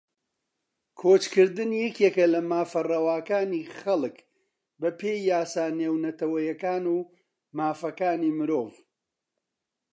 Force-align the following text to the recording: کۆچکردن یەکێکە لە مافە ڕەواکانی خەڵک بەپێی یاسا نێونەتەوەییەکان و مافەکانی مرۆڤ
کۆچکردن 0.99 1.71
یەکێکە 1.83 2.25
لە 2.33 2.39
مافە 2.49 2.81
ڕەواکانی 2.89 3.63
خەڵک 3.77 4.17
بەپێی 4.81 5.25
یاسا 5.31 5.65
نێونەتەوەییەکان 5.79 6.83
و 6.95 6.97
مافەکانی 7.57 8.35
مرۆڤ 8.39 8.71